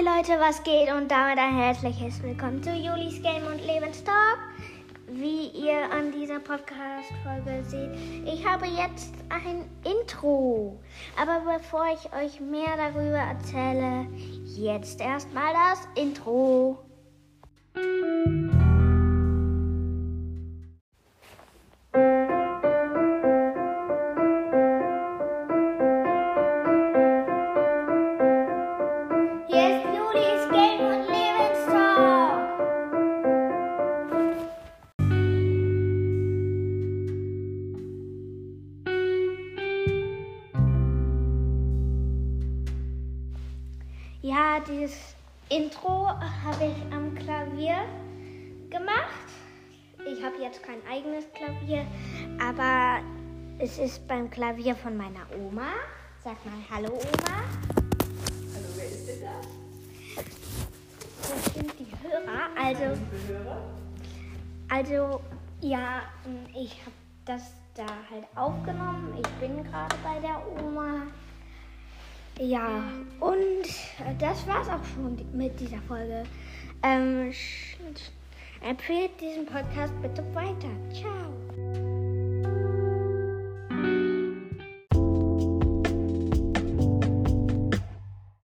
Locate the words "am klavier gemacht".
46.94-49.28